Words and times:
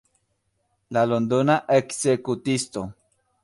La 0.97 1.03
Londona 1.11 1.59
ekzekutisto. 1.77 2.89